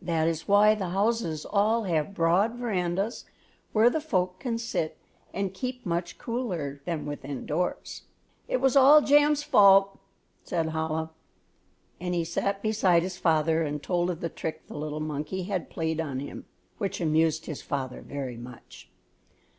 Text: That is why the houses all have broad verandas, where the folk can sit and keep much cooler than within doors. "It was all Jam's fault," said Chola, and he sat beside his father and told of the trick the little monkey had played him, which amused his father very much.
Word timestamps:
That 0.00 0.26
is 0.26 0.48
why 0.48 0.74
the 0.74 0.88
houses 0.88 1.44
all 1.44 1.82
have 1.82 2.14
broad 2.14 2.54
verandas, 2.54 3.26
where 3.74 3.90
the 3.90 4.00
folk 4.00 4.38
can 4.40 4.56
sit 4.56 4.96
and 5.34 5.52
keep 5.52 5.84
much 5.84 6.16
cooler 6.16 6.80
than 6.86 7.04
within 7.04 7.44
doors. 7.44 8.04
"It 8.48 8.62
was 8.62 8.74
all 8.74 9.02
Jam's 9.02 9.42
fault," 9.42 9.98
said 10.44 10.70
Chola, 10.72 11.10
and 12.00 12.14
he 12.14 12.24
sat 12.24 12.62
beside 12.62 13.02
his 13.02 13.18
father 13.18 13.62
and 13.62 13.82
told 13.82 14.08
of 14.08 14.22
the 14.22 14.30
trick 14.30 14.66
the 14.66 14.78
little 14.78 14.98
monkey 15.00 15.42
had 15.42 15.68
played 15.68 16.00
him, 16.00 16.46
which 16.78 16.98
amused 16.98 17.44
his 17.44 17.60
father 17.60 18.00
very 18.00 18.38
much. 18.38 18.88